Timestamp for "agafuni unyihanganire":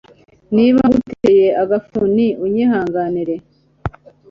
1.63-3.35